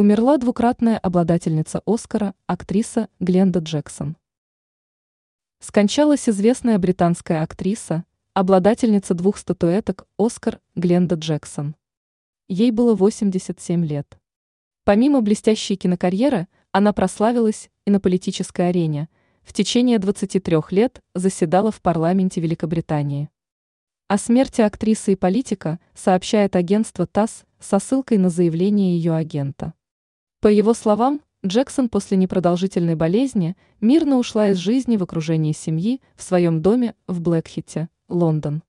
[0.00, 4.16] Умерла двукратная обладательница Оскара, актриса Гленда Джексон.
[5.58, 11.76] Скончалась известная британская актриса, обладательница двух статуэток Оскар Гленда Джексон.
[12.48, 14.18] Ей было 87 лет.
[14.84, 19.10] Помимо блестящей кинокарьеры, она прославилась и на политической арене.
[19.42, 23.28] В течение 23 лет заседала в парламенте Великобритании.
[24.08, 29.74] О смерти актрисы и политика сообщает агентство ТАСС со ссылкой на заявление ее агента.
[30.40, 36.22] По его словам, Джексон после непродолжительной болезни мирно ушла из жизни в окружении семьи в
[36.22, 38.62] своем доме в Блэкхите, Лондон.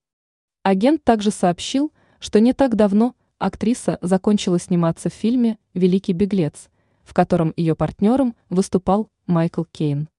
[0.64, 6.70] Агент также сообщил, что не так давно актриса закончила сниматься в фильме «Великий беглец»,
[7.04, 10.10] в котором ее партнером выступал Майкл Кейн.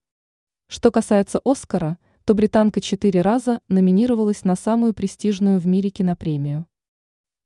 [0.69, 6.67] Что касается Оскара, то британка четыре раза номинировалась на самую престижную в мире кинопремию.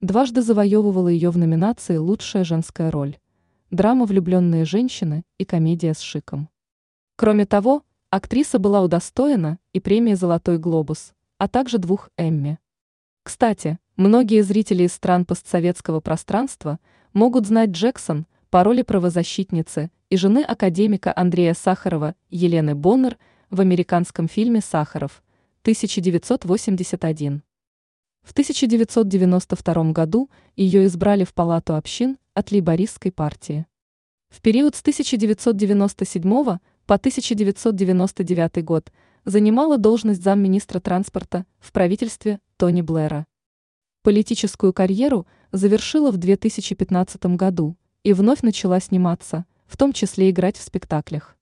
[0.01, 3.19] Дважды завоевывала ее в номинации «Лучшая женская роль»,
[3.77, 6.49] драма «Влюбленные женщины» и комедия с шиком.
[7.15, 12.59] Кроме того, актриса была удостоена и премии «Золотой глобус», а также двух «Эмми».
[13.23, 16.81] Кстати, многие зрители из стран постсоветского пространства
[17.13, 23.19] могут знать Джексон по роли правозащитницы и жены академика Андрея Сахарова Елены Боннер
[23.51, 25.23] в американском фильме «Сахаров»
[25.63, 27.43] 1981.
[28.23, 33.65] В 1992 году ее избрали в Палату общин от лейбористской партии.
[34.29, 38.93] В период с 1997 по 1999 год
[39.25, 43.27] занимала должность замминистра транспорта в правительстве Тони Блэра.
[44.03, 50.63] Политическую карьеру завершила в 2015 году и вновь начала сниматься, в том числе играть в
[50.63, 51.36] спектаклях.